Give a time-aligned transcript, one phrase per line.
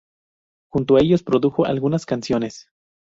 [0.71, 2.65] Junto a ellos produjo algunas canciones.